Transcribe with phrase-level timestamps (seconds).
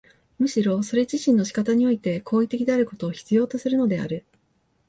[0.39, 4.25] むしろそれ自身の仕方において行為的であることを必要とするのである。